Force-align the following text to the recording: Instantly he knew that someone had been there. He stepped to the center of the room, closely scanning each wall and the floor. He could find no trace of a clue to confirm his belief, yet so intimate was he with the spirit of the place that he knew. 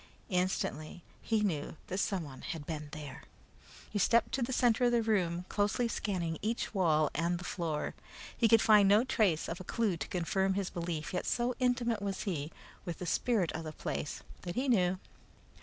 Instantly 0.29 1.03
he 1.21 1.41
knew 1.43 1.77
that 1.85 1.99
someone 1.99 2.41
had 2.41 2.65
been 2.65 2.89
there. 2.91 3.21
He 3.91 3.99
stepped 3.99 4.31
to 4.31 4.41
the 4.41 4.51
center 4.51 4.85
of 4.85 4.91
the 4.91 5.03
room, 5.03 5.45
closely 5.47 5.87
scanning 5.87 6.39
each 6.41 6.73
wall 6.73 7.11
and 7.13 7.37
the 7.37 7.43
floor. 7.43 7.93
He 8.35 8.47
could 8.47 8.63
find 8.63 8.89
no 8.89 9.03
trace 9.03 9.47
of 9.47 9.59
a 9.59 9.63
clue 9.63 9.97
to 9.97 10.07
confirm 10.07 10.55
his 10.55 10.71
belief, 10.71 11.13
yet 11.13 11.27
so 11.27 11.53
intimate 11.59 12.01
was 12.01 12.23
he 12.23 12.51
with 12.83 12.97
the 12.97 13.05
spirit 13.05 13.51
of 13.51 13.63
the 13.63 13.73
place 13.73 14.23
that 14.41 14.55
he 14.55 14.67
knew. 14.67 14.97